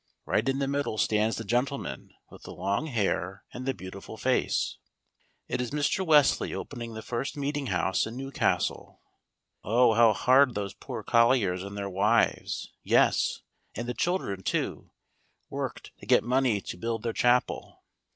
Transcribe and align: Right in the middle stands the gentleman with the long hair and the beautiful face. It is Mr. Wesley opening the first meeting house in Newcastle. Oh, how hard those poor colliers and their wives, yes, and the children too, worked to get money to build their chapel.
Right 0.25 0.49
in 0.49 0.57
the 0.57 0.67
middle 0.67 0.97
stands 0.97 1.35
the 1.37 1.43
gentleman 1.43 2.09
with 2.31 2.41
the 2.41 2.55
long 2.55 2.87
hair 2.87 3.43
and 3.53 3.67
the 3.67 3.73
beautiful 3.75 4.17
face. 4.17 4.77
It 5.47 5.61
is 5.61 5.69
Mr. 5.69 6.03
Wesley 6.03 6.55
opening 6.55 6.95
the 6.95 7.03
first 7.03 7.37
meeting 7.37 7.67
house 7.67 8.07
in 8.07 8.17
Newcastle. 8.17 8.99
Oh, 9.63 9.93
how 9.93 10.13
hard 10.13 10.55
those 10.55 10.73
poor 10.73 11.03
colliers 11.03 11.61
and 11.61 11.77
their 11.77 11.87
wives, 11.87 12.73
yes, 12.81 13.41
and 13.75 13.87
the 13.87 13.93
children 13.93 14.41
too, 14.41 14.89
worked 15.51 15.91
to 15.99 16.07
get 16.07 16.23
money 16.23 16.61
to 16.61 16.77
build 16.77 17.03
their 17.03 17.13
chapel. 17.13 17.83